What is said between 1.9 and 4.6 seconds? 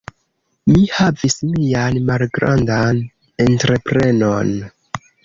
malgrandan entreprenon.